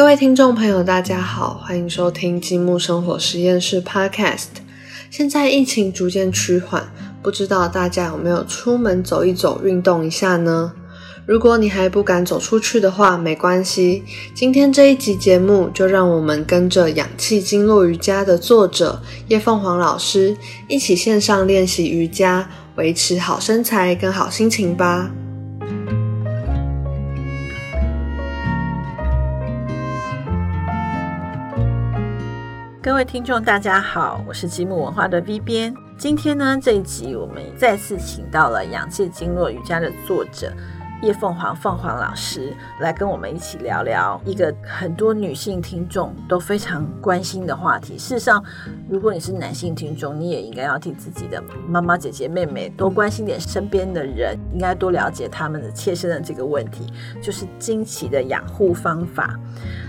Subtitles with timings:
[0.00, 4.46] 各位听众朋友，大家好，欢迎收听积木生活实验室 Podcast。
[5.10, 6.90] 现在疫情逐渐趋缓，
[7.22, 10.72] 不知道大家有没有出门走一走、运动一下呢？
[11.26, 14.02] 如果你还不敢走出去的话，没关系。
[14.34, 20.34] 今天这一集节目，就让我们跟着氧气经络瑜伽的作者叶凤凰老师
[20.66, 25.10] 一起线上练习瑜伽，维持好身材跟好心情吧。
[32.82, 35.74] 各位听众，大家好，我是积木文化的 V 编。
[35.98, 40.50] 今天呢，这一集我们再次请到了养气经络瑜伽的作者
[41.02, 47.98] 叶凤凰凤凰老师，来跟我们一起聊聊一个很多女性听众都非常关心的话题。
[47.98, 48.42] 事实上，
[48.88, 59.38] 如果你是男性听众，你也应该要替自己的妈妈、姐姐、妹妹多关心点身边的人，应该多了解他们的切身的这个问题，就是经期的养护方法。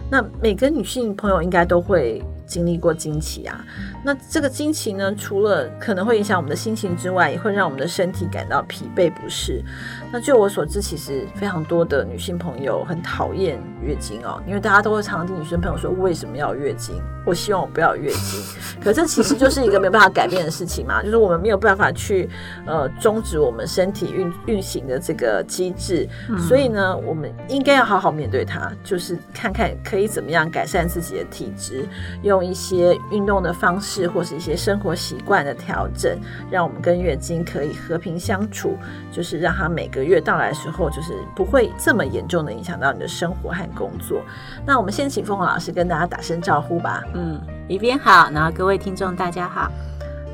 [0.09, 2.21] 那每个女性朋友应该都会。
[2.51, 3.65] 经历过经期啊，
[4.03, 9.63] 那这个经期呢，除了可能会影响我们的心情之外，也会让我们的身体感到疲惫不适。
[10.11, 17.01] 那据我所知，其实非常多的女性朋友很讨厌月经哦，因为大家都会常常听女生朋友说，为什么要月经？
[17.25, 18.43] 我希望我不要月经。
[18.83, 22.27] 可这其实就是一个没有办法改变的事情嘛，就是我们没有办法去
[22.65, 26.05] 呃终止我们身体运运行的这个机制。
[26.49, 31.87] 所以呢，我们应该要好好面对它，就是看看可以怎么样改善自己的体质，
[32.23, 32.40] 用。
[32.43, 36.17] 一些运动的方式，或是一些生活习惯的调整，
[36.49, 38.77] 让我们跟月经可以和平相处，
[39.11, 44.21] 就是让它每个月到来的时候，就是不会这么严重的影响到你的生活和工作。
[44.65, 47.03] 那我们先请凤凰老师跟大家打声招呼吧。
[47.13, 49.71] 嗯，李边好，然后各位听众大家好。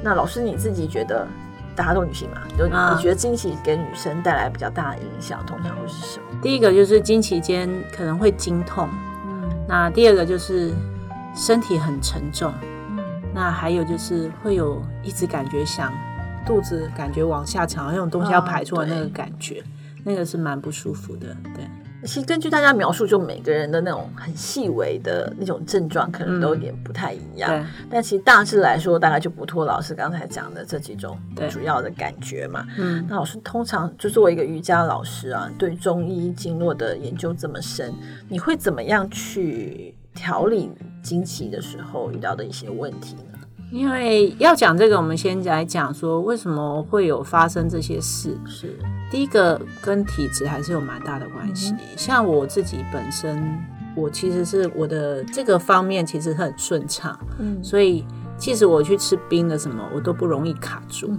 [0.04, 1.28] 那老师你自己觉得，
[1.76, 6.26] 大家都女性嘛，就你觉得经期给女生带来比较大的影响，通常会是什么？
[6.42, 8.88] 第一个就是经期间可能会经痛，
[9.26, 10.72] 嗯，那第二个就是。
[11.38, 12.52] 身体很沉重，
[13.34, 15.94] 那还有就是会有一直感觉想
[16.46, 19.64] 肚子感觉往下沉，好像有东西要排出来那个感觉，
[20.04, 21.38] 那个是蛮不舒服的。
[21.54, 21.64] 对，
[22.08, 27.64] 其实根据大家描述，就每个人的那种很细微的那种症状，可能都有点不太一样。
[27.88, 31.20] 但其实大致来说，大概就不脱老师刚才讲的这几种
[31.52, 32.66] 主要的感觉嘛。
[32.80, 37.94] 嗯，那老师通常就作为一个瑜伽老师啊，对中医经络的研究这么深，
[38.28, 39.94] 你会怎么样去？
[40.18, 40.72] 调理
[41.04, 43.40] 经期的时候遇到的一些问题呢？
[43.72, 48.36] 因为要讲这个，我们先来讲说为什么会有发生这些事。
[48.46, 48.76] 是
[49.12, 51.76] 第一个跟体质还是有蛮大的关系。
[51.96, 53.42] 像我自己本身，
[53.96, 58.06] 我其实是我的这个方面其实很顺畅，嗯，所以
[58.38, 61.14] 即使我去吃冰的什么，我都不容易卡住。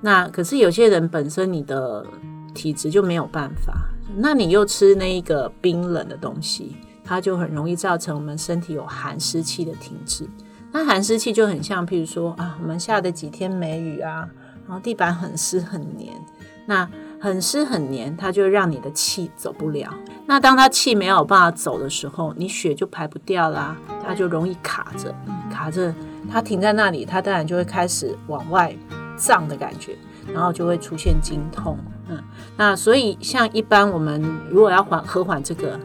[0.00, 2.04] 那可是有些人本身你的
[2.52, 3.72] 体质就没有办法，
[4.16, 6.76] 那你又吃那一个冰冷的东西。
[7.12, 10.26] 它就很容易造成我们身体有寒湿气的停滞。
[10.72, 14.26] 那寒湿气就很像，譬如说啊，我们下的几天没雨啊，
[14.66, 16.14] 然后地板很湿很黏，
[16.64, 16.88] 那
[17.20, 19.92] 很湿很黏，它就让你的气走不了。
[20.24, 25.14] 那当它气没有办法走的时候，你血就排不掉啦，它就容易卡着，
[25.52, 25.94] 卡着，
[26.30, 28.74] 它停在那里，它当然就会开始往外
[29.18, 29.98] 胀的感觉，
[30.32, 31.76] 然后就会出现经痛。
[32.08, 32.18] 嗯，
[32.56, 35.78] 那所以像一般我们如果要缓和缓这个。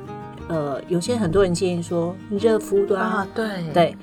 [0.47, 3.47] 呃，有些很多人建议说热敷对啊，对。
[3.73, 3.97] 对，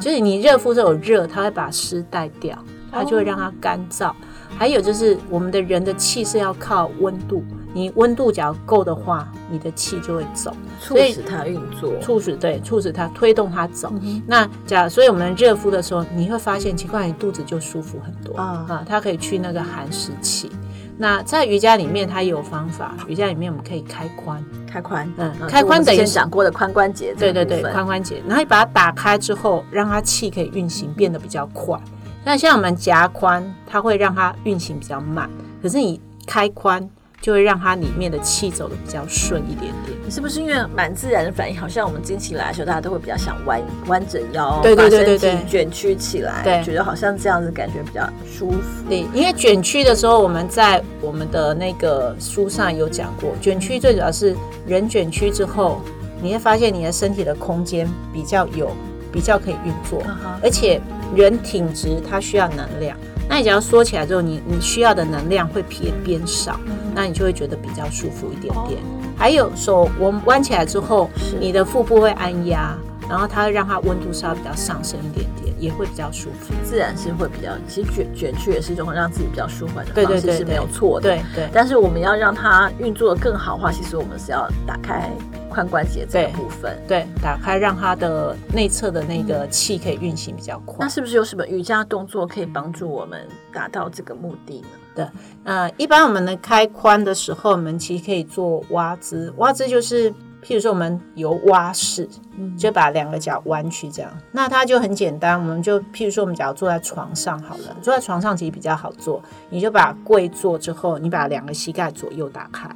[0.00, 2.56] 就是你热敷这种热，它会把湿带掉，
[2.90, 4.12] 它就会让它干燥。
[4.56, 13.92] 还有就是我们的人的气是要靠温度，你温度只要够的话，你的气就会走，促使它运作，促使对，促使它推动它走。
[14.26, 18.36] 那假所以我们热敷的时候，你会发现奇怪，你肚子就舒服很多。
[18.36, 18.64] 啊。
[18.68, 20.50] 啊，它可以去那个寒湿气。
[20.96, 22.94] 那在瑜伽里面，它也有方法。
[23.08, 28.22] 瑜伽里面我们可以开髋，开髋，嗯，开髋等于讲过的髋关节，对对对，髋关节。
[28.26, 31.78] 然后你把它打开之后，让它气可以运行变得比较快。
[32.24, 35.28] 那像我们夹髋，它会让它运行比较慢。
[35.62, 36.88] 可是你开髋。
[37.24, 40.10] 就会让它里面的气走的比较顺一点点。
[40.10, 41.58] 是不是因为蛮自然的反应？
[41.58, 48.86] 好像我们经期来的时候，大家都会比较想弯弯着腰，对对对对对，卷曲起来，对，觉得好像这样子感觉比较舒服。
[48.90, 54.36] 对，因为卷曲的时候，我们在我们的那个书上有讲过，卷曲最主要是
[54.66, 55.80] 人卷曲之后，
[56.20, 58.70] 你会发现你的身体的空间比较有
[59.10, 60.02] 比较可以运作，
[60.42, 60.78] 而且
[61.16, 62.94] 人挺直，它需要能量。
[63.28, 66.58] 那你只要缩起来之后，你你需要的能量会偏变少，
[66.94, 68.80] 那你就会觉得比较舒服一点点。
[69.16, 71.08] 还有手我们弯起来之后，
[71.40, 72.76] 你的腹部会按压，
[73.08, 76.52] 然后它会让它温度稍微比较上升一点点，也会比较舒服。
[76.64, 81.08] 自然是会比较，其实卷卷曲也是一种让自己比较舒缓的方式，是没有错的。
[81.08, 81.48] 对对。
[81.52, 85.10] 但是我们要让它运作的更好的话，其实我们是要打开
[85.54, 86.76] 髋关节这个部分。
[86.88, 90.78] 对，打开让它的内侧的那个气可以运行比较快。
[90.80, 94.68] 那是不是有什么瑜伽动作可以帮助我们达到这个目的呢？
[94.94, 95.06] 对，
[95.44, 99.32] 呃，一般我们的开髋的时候，我们其实可以做蛙姿。
[99.38, 100.12] 蛙姿就是，
[100.44, 102.08] 譬如说我们游蛙式，
[102.56, 104.10] 就把两个脚弯曲这样。
[104.30, 109.22] 那它就很简单，我们就譬如说我们假如坐在床上好了，坐在床上其实比较好做。
[109.48, 112.68] 你就把跪坐之后，你把两个膝盖左右打开，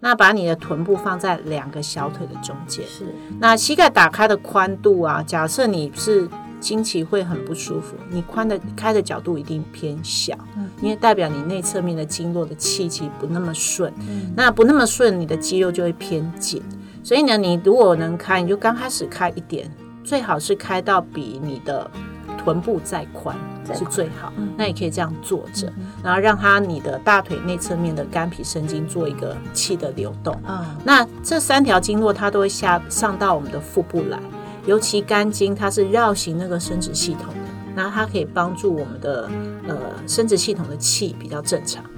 [0.00, 2.86] 那把你的臀部放在两个小腿的中间。
[2.86, 6.28] 是，那膝盖打开的宽度啊，假设你是。
[6.58, 10.34] 经期会很不舒服，你宽的开的角度一定偏小，
[10.80, 13.92] 因为代表你内侧面的经络的气气不那么顺，
[14.34, 16.62] 那不那么顺，你的肌肉就会偏紧。
[17.06, 19.70] 所以呢，你如果能开，你就刚开始开一点，
[20.02, 21.88] 最好是开到比你的
[22.36, 23.36] 臀部再宽
[23.72, 24.32] 是最好。
[24.56, 25.72] 那也可以这样坐着，
[26.02, 30.36] 然后让它你的大腿内侧面的肝脾肾经做一个气的流动。
[30.82, 34.18] 那这三条经络它都会下上到我们的腹部来。
[34.66, 39.30] 尤其肝经，它是绕行那个生殖系统的，那它可以帮助我们的
[39.68, 39.76] 呃
[40.08, 41.95] 生殖系统的气比较正常，嗯，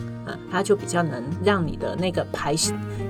[0.51, 2.55] 它就比较能让你的那个排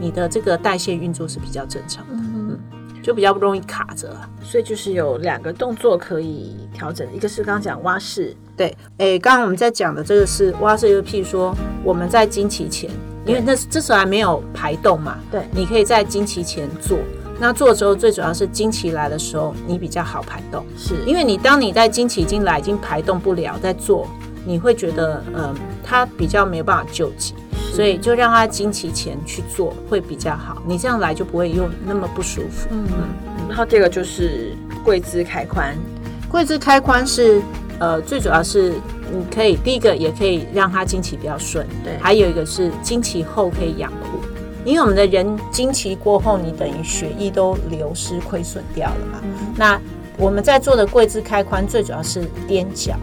[0.00, 2.58] 你的这个代谢运作是比较正常的，嗯，
[3.02, 4.14] 就比较不容易卡着。
[4.42, 11.54] 所以就是有两个动作可以调整，一个是刚刚讲蛙式，对，哎，刚刚我们在讲的这个是蛙式，就譬如说
[11.84, 12.90] 我们在经期前，
[13.26, 16.98] 因为那这时候还没有排动嘛，对，你可以在经期前做。
[17.40, 20.96] 那做的时候，最主要是经期来的时候，你比较好排动，是。
[21.06, 24.08] 因为你当你在经期已经来，已经排动不了，在做，
[24.48, 25.54] 你会觉得，嗯，
[25.84, 27.34] 它比较没有办法救急，
[27.74, 32.66] 所以就让它经期前去做会比较好，你这样来就不会又那么不舒服。
[32.70, 32.86] 嗯，
[33.46, 35.74] 然后这个就是跪姿开髋，
[36.30, 37.42] 跪姿开髋是，
[37.78, 38.72] 呃，最主要是
[39.12, 44.18] 你可以第一个也可以让它经期比较顺，对，还有一个是经期后可以养护。
[44.64, 49.20] 因为我们的人经期过后，你等于血液都流失亏损掉了嘛。
[49.56, 49.78] 那
[50.16, 52.94] 我们在做的跪姿开髋，最主要是踮脚。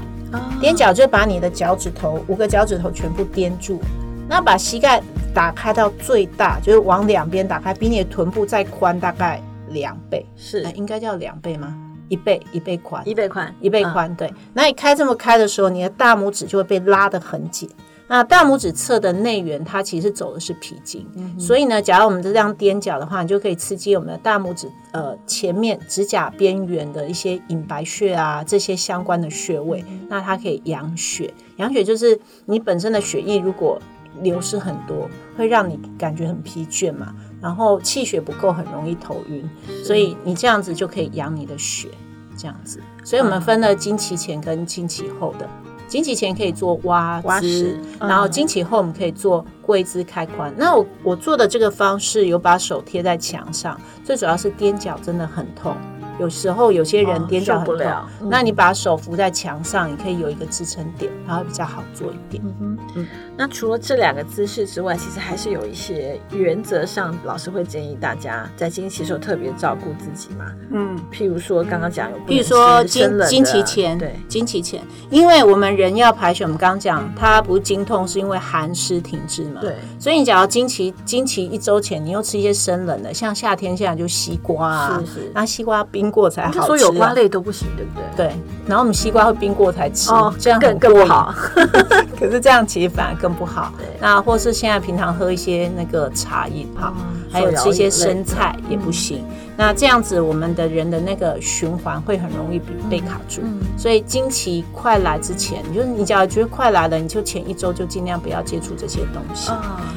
[0.62, 3.80] 踮脚就把你的脚趾头五个脚趾头全部踮住，
[4.28, 5.02] 那把膝盖
[5.34, 11.76] 打开到最大，就是往两边打开，比你的臀部再宽大概两倍，是应该叫两倍吗？
[12.08, 14.14] 一倍，一倍宽，一倍宽，一倍宽。
[14.16, 17.68] 对，那你开这么开的时候，你的大拇指就会被拉得很紧。
[18.08, 21.08] 那大拇指侧的内缘，它其实走的是脾经，
[21.40, 31.34] 所以呢，假如我们这样踮脚的话，你就可以刺激我们的大拇指呃前面指甲边缘的一些隐白穴啊，这些相关的穴位，那它可以养血。
[31.58, 33.82] 养血就是你本身的血液如果
[34.22, 39.50] 流失很多，会让你感觉很疲倦嘛，然后气血不够，很容易头晕，
[39.84, 41.90] 所以你这样子就可以养你的血，
[42.38, 42.80] 这样子。
[43.04, 45.50] 所以我们分了经期前跟经期后的。
[45.88, 50.52] 经期前可以做蛙姿，然后经期后我们可以做跪姿开髋。
[50.58, 55.76] 那我我做的这个方式有把手贴在墙上，最主要是踮脚真的很痛。
[56.20, 62.42] 有时候有些人踮脚很痛，那你把手扶在墙上，你可以有一个支撑点，然后比较好做一点。
[62.62, 63.08] 嗯嗯。
[63.38, 70.46] 那除了这两个姿势之外，其实还是有一些原则上，老师会建议大家在经期时候特别照顾自己嘛。
[70.72, 70.98] 嗯。
[71.12, 79.60] 譬如说刚刚讲有，譬如说经经期前，对，经期前，因为我们人要排血，我们刚刚讲它不是经痛，是因为寒湿停滞嘛。
[79.60, 79.76] 对。
[80.00, 86.05] 所以你假如经期经期一周前，你又吃一些生冷的，像夏天现在就西瓜啊，是是，那西瓜冰。
[86.06, 88.28] 冰过才好吃，说有瓜类都不行，对不对？
[88.28, 88.36] 对，
[88.68, 91.34] 然后我们西瓜会冰过才吃，这样更更不好。
[92.20, 93.74] 可是这样其实反而更不好。
[94.00, 96.94] 那或是现在平常喝一些那个茶饮，好，
[97.32, 99.24] 还有吃一些生菜也不行。
[99.58, 103.42] 那这样子，我们的人的那个循环会很容易被卡住。
[103.76, 109.50] 所以经期快来之前，就是你只要觉得快来了，你就前一周就尽量不要接触这些东西。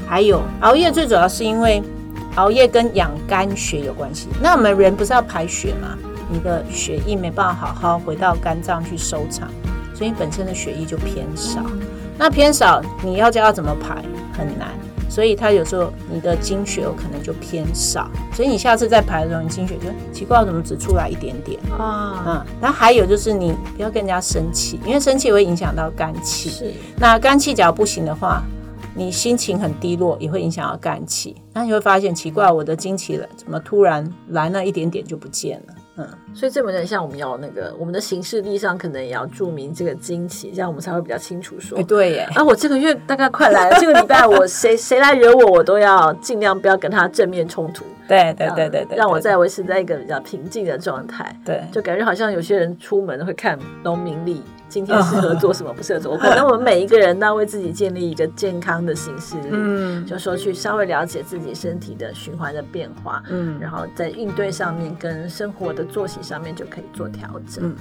[0.08, 1.82] 还有熬夜，最主要是因为。
[2.36, 4.28] 熬夜跟养肝血有关系。
[4.40, 5.96] 那我们人不是要排血吗？
[6.30, 9.48] 你的血液没办法好好回到肝脏去收藏，
[9.94, 11.62] 所以本身的血液就偏少。
[12.18, 14.04] 那偏少，你要叫它怎么排
[14.36, 14.68] 很难。
[15.10, 18.10] 所以他有时候你的精血有可能就偏少。
[18.34, 22.22] 所以你下次再排的时候，你精血就奇怪，怎么只出来一点点啊？
[22.26, 22.46] 嗯。
[22.60, 26.50] 那还有就是你不要跟人家生气，因为生气会影响到肝气。
[26.50, 26.74] 是。
[26.98, 28.42] 那肝气只要不行的话。
[28.98, 31.36] 你心情很低落，也会影响到肝气。
[31.54, 35.74] 那你会发现奇怪，我的经期了，怎么突然来那一点点就不见了？
[35.98, 41.80] 嗯，所以这有点像我们要那个，我们的行事历上可能也要注明这个经期，这样我们才会比较清楚说。
[41.84, 42.28] 对耶。
[42.34, 47.84] 啊，我这个月大概快来了， 这个礼拜我谁谁来惹我，我都要尽量不要跟他正面冲突。
[48.08, 51.40] 对对对对对，让我再维持在一个比较平静的状态。
[51.44, 54.42] 对，就感觉好像有些人出门会看农民历。
[54.68, 56.16] 今天适合做什么，不适合做。
[56.16, 67.74] 可能我们每一个人都要为自己建立一个健康的形式，嗯，就说去稍微了解自己身体的循环的变化，嗯，然后在应对上面跟生活的作息上面就可以做调整。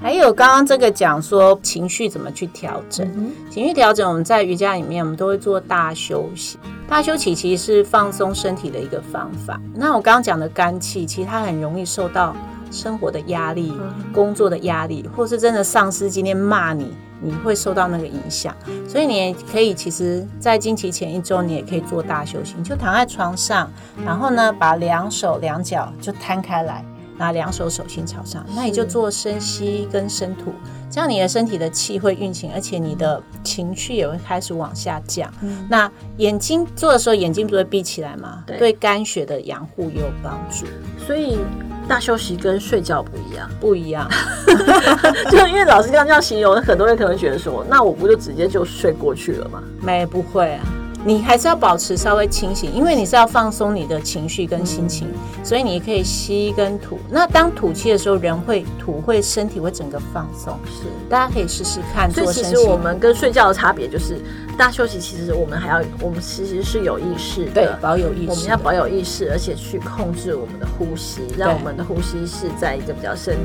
[0.00, 6.56] 还有刚刚这个讲说情绪怎么去调整，情绪调整我们在瑜伽里面我们都会做大休息，
[6.88, 9.60] 大休息其实是放松身体的一个方法。
[9.74, 12.36] 那我刚刚讲的肝气，其实它很容易受到
[12.70, 13.72] 生活的压力、
[14.12, 18.54] 工作的压力，或是真的上司今天骂你，你会受到那个影响。
[18.88, 23.70] 所以你也可以，其实，在经期前一周，你也可以做大休息，你就躺在床上，
[24.04, 26.84] 然后呢，把两手两脚就摊开来。
[27.20, 30.52] 拿两手手心朝上，那你就做深吸跟深吐，
[30.88, 35.28] 这样你的身体的气会运行，而且你的情绪也会开始往下降。
[35.68, 38.44] 那眼睛做的时候，眼睛不会闭起来吗？
[38.46, 40.64] 对对肝血的养护也有帮助。
[41.04, 41.40] 所以
[41.88, 44.06] 大休息跟睡觉不一样，不一样。
[45.30, 49.62] 就因为老师这样这样形容，很多人可能觉得说，那我不就直接就睡过去了吗？
[49.80, 50.60] 没，不会啊。
[51.04, 55.08] 你还是要保持稍微清醒，因为你是要放松你的情绪跟心情，
[55.44, 56.98] 所以你可以吸跟吐。
[57.08, 60.58] 那当吐气的时候，人会吐，会身体会整个放松。
[60.66, 62.10] 是，大家可以试试看。
[62.10, 64.20] 所以其实我们跟睡觉的差别就是，
[64.58, 68.30] 大休息其实我们还要，我们其实是有意识的，对，保有意识。
[68.30, 73.36] 我们要保有意识，而且去控制我们的呼吸，让我们的呼吸是在一个比较深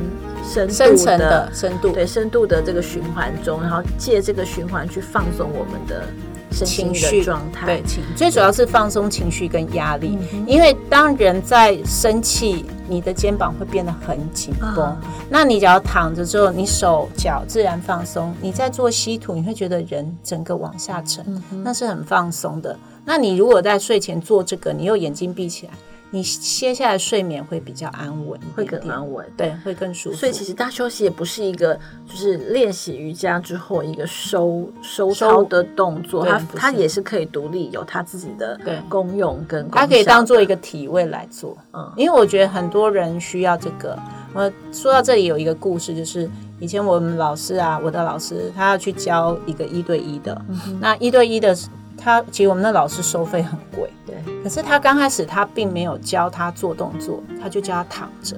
[0.43, 6.07] 深深层的深度，对深度的这个循环中，然后借这个循环去放松我们的。
[6.53, 14.97] 情绪状态对，情最主要是放松情绪跟压力，因为当人在生气，你的肩膀会变得很紧绷。
[15.29, 18.33] 那你只要躺着之后，你手脚自然放松。
[18.41, 22.77] 你在做吸吐，你会觉得人整个往下沉，那是很放松的。
[23.05, 25.73] 那你如果在睡前做这个，你又眼睛闭起来。
[26.13, 30.15] 你歇下来睡眠会比较安稳，会更安稳，对，会更舒服。
[30.15, 31.73] 所以其实大休息也不是一个，
[32.05, 39.67] 就是练习瑜伽之后一个收收操的动作，它它也是可以独立有它自己的功用跟。
[39.71, 43.97] 它可以当做一个体位来做，嗯，因为我觉得很多人需要这个。
[44.35, 46.29] 我说到这里有一个故事，就是
[46.59, 50.39] 以前我们老师啊，我的老师他要去教一个一对一的，
[50.79, 51.57] 那一对一的。
[51.97, 54.15] 他其实我们的老师收费很贵，对。
[54.43, 58.37] 可是他刚开始他并没有教他做动作，他就教他躺着，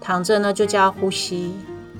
[0.00, 1.54] 躺着呢就教他呼吸，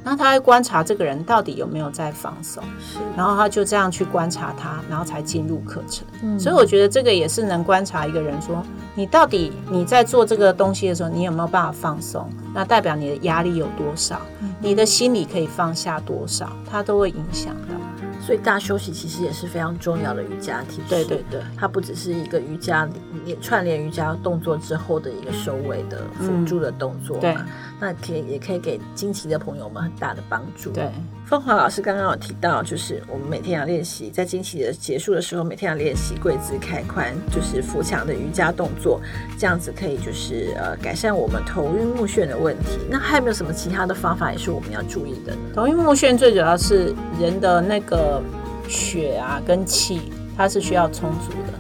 [0.05, 2.99] 然后他会观察这个人到底有没有在放松，是。
[3.17, 6.07] 然后他就这样去观察他，然后才进入课程。
[6.23, 6.39] 嗯。
[6.39, 8.63] 所以我觉得这个也是能观察一个人，说
[8.95, 12.29] 你到底你在做这个东西的时候，你有没有办法放松？
[12.55, 14.21] 那代表你的压力有多少？
[14.61, 16.51] 你的心理可以放下多少？
[16.71, 17.75] 它都会影响到。
[18.21, 20.89] 所以大休息其实也是非常重要的瑜伽体式。
[20.89, 22.89] 对对对，它不只是一个瑜伽
[23.25, 27.47] 连串联瑜伽动作之后的一个收尾的辅助的动作嘛。
[27.81, 30.71] 那可以也可以给惊奇的朋友们很大的帮助。
[30.73, 30.91] 对，
[31.27, 39.01] 凤华老师刚刚有提到，就是我们每天要练习，在惊奇的结束的时候，每天要练习跪姿开髋，就是扶墙的瑜伽动作，
[39.39, 42.79] 这样子可以就是呃改善我们头晕目眩的问题。
[42.91, 45.37] 那还有没有什么其他的方法也是我们要注意的？
[45.55, 48.23] 头晕目眩最主要是人的那个
[48.69, 51.59] 血啊跟气，它是需要充足的，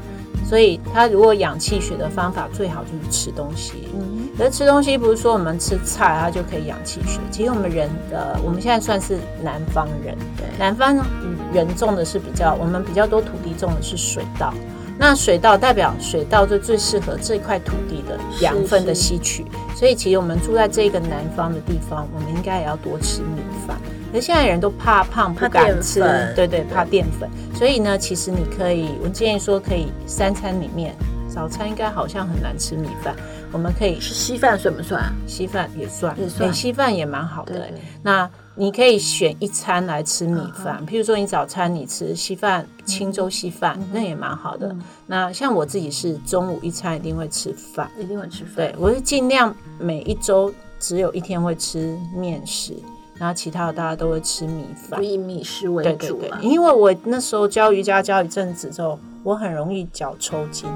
[0.48, 3.88] 所以它如果养气血的方法最好就是吃东西。
[3.94, 10.46] 嗯而吃东西不是说我们吃菜它就可以养气血，其实我们人的我们现在算是南方人，对。
[10.56, 10.96] 南方
[11.52, 14.54] 人种的是比较我们比较多土地种的是水稻，
[14.96, 23.76] 那水稻代表水稻就最适合这块土地的养分的吸取，所以其实我们住在这个南方的地方，我们应该也要多吃米饭。
[24.10, 26.00] 可是现在人都怕胖不敢吃，
[26.34, 30.94] 对对，怕淀粉，所以呢，其实你可以，我建议说可以三餐里面。
[31.30, 33.14] 早餐应该好像很难吃米饭，
[33.52, 35.04] 我们可以吃稀饭算不算？
[35.26, 36.52] 稀饭也算，也算。
[36.52, 37.68] 稀饭也蛮好的。
[38.02, 44.74] 那你可以选一餐来吃米饭，譬如说你早餐你吃稀饭、清粥稀饭，那也蛮好的。
[45.06, 48.56] 那像我自己是中午一餐一定会吃饭，一定会吃饭。
[48.56, 52.74] 对，我是尽量每一周只有一天会吃面食，
[53.18, 55.90] 然后其他的大家都会吃米饭，以米食为主。
[55.96, 60.70] 对对对，因为我那时候教瑜伽教一阵子之后，我很容易脚抽筋。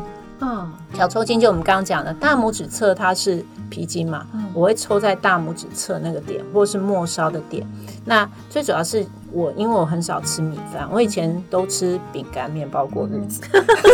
[0.45, 7.65] 嗯，脚抽筋就我们刚刚讲的，大拇指侧它是皮筋嘛，我会抽在大拇指侧那个点，或是末梢的点。
[8.05, 13.41] 那最主要是我，因为我很少吃米饭，我以前都吃饼干、面包过日子，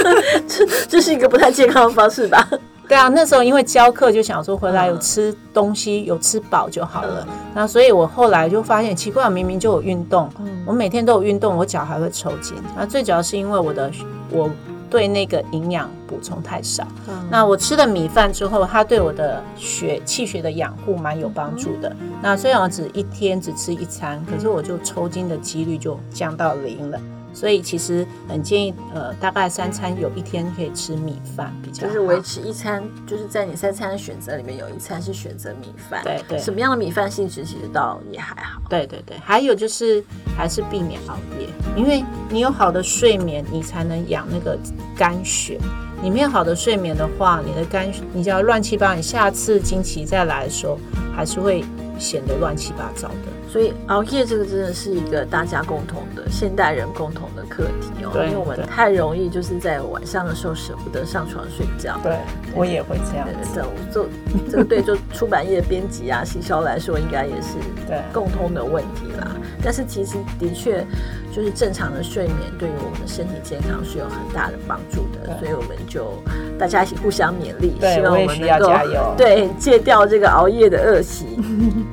[0.49, 2.49] 这这是一个不太健康的方式吧？
[2.88, 7.26] 对啊，那时候因为教课就想说回来有吃东西，有吃饱就好了。
[7.54, 10.28] 那所以我后来就发现奇怪，明明就有运动，
[10.64, 12.57] 我每天都有运动，我脚还会抽筋。
[12.75, 13.90] 那最主要是因为我的
[14.30, 14.50] 我。
[14.90, 16.83] 对那个营养补充太少。
[17.30, 21.95] 那我吃了米饭之后，它对我的血气血的养护蛮有帮助的。
[22.23, 26.99] 那虽然我只一天只吃一餐，可是我就抽筋的几率就降到零了。
[27.38, 36.02] 所以其实很建议，呃，大概三餐有一天可以吃米饭，比较就是维持一餐，就是在你三餐的选择里面有一餐是选择米饭。
[36.02, 38.61] 对对，什么样的米饭性质其实倒也还好。
[38.68, 40.02] 对对对，还有就是
[40.37, 44.59] 还是避免熬夜，因为你有好的睡眠，你才能养那个
[44.97, 45.61] 肝血。
[46.02, 50.76] 你没有好的睡眠的话，你的肝你就要乱七八糟，你下次经期再来的时候，
[51.14, 51.64] 还是会
[51.99, 53.50] 显得乱七八糟的。
[53.50, 61.99] 所以熬夜这个真的是一个大家共同的现代人共同的课题哦，因为我们太容易就是在晚上的时候舍不得上床睡觉。
[62.02, 62.19] 对，
[62.55, 63.26] 我也会这样。
[63.55, 64.07] 这做
[64.50, 67.57] 这个对，就出版业编辑啊、行销来说，应该也是
[67.88, 69.35] 对共通的问题啦。
[69.62, 70.87] 但是其实的确，
[71.33, 75.38] 就是正常的睡眠对于我们的身体健康是有很大的帮助的。
[75.38, 76.12] 所以我们就
[76.59, 78.71] 大家一起互相勉励，希望我们能够
[79.17, 81.26] 对戒掉这个熬夜的恶习。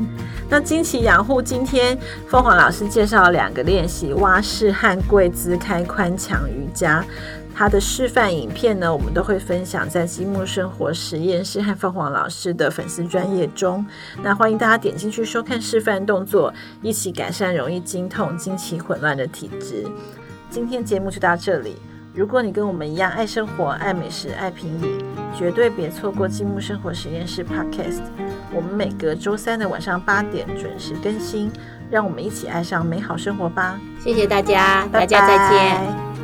[0.47, 1.97] 那惊奇养护今天
[2.27, 7.03] 凤凰老师介绍了两个练习：蛙式和跪姿开髋墙瑜伽。
[7.57, 13.85] 它的示范影片呢，我们都会分享在积木生活实验室和凤凰老师的粉丝专业中。
[14.21, 19.85] 那欢迎大家点进去收看示范动作，一起改善容易经痛、经期混乱的体质。
[20.49, 21.77] 今天节目就到这里。
[22.15, 25.03] 如果你跟我们一样爱生活、爱美食、爱评理，
[25.37, 27.99] 绝对别错过积木生活实验室 Podcast。
[28.53, 31.51] 我们每隔周三的晚上八点准时更新，
[31.91, 33.77] 让我们一起爱上美好生活吧！
[34.01, 36.14] 谢谢大家，大家再见。